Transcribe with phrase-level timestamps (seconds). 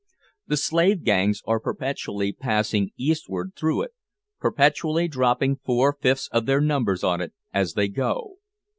[0.47, 3.91] The slave gangs are perpetually passing eastward through it
[4.39, 8.37] perpetually dropping four fifths of their numbers on it as they go.